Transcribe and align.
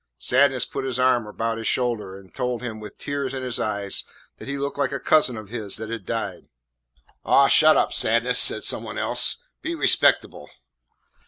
Sadness 0.17 0.65
put 0.65 0.83
his 0.83 0.97
arm 0.97 1.27
about 1.27 1.59
his 1.59 1.67
shoulder 1.67 2.15
and 2.15 2.33
told 2.33 2.63
him, 2.63 2.79
with 2.79 2.97
tears 2.97 3.35
in 3.35 3.43
his 3.43 3.59
eyes, 3.59 4.03
that 4.39 4.47
he 4.47 4.57
looked 4.57 4.79
like 4.79 4.91
a 4.91 4.99
cousin 4.99 5.37
of 5.37 5.49
his 5.49 5.75
that 5.77 5.91
had 5.91 6.07
died. 6.07 6.49
"Aw, 7.23 7.47
shut 7.47 7.77
up, 7.77 7.93
Sadness!" 7.93 8.39
said 8.39 8.63
some 8.63 8.81
one 8.81 8.97
else. 8.97 9.37
"Be 9.61 9.75
respectable." 9.75 10.49